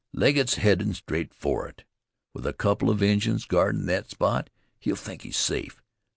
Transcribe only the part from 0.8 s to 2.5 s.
straight fer it. With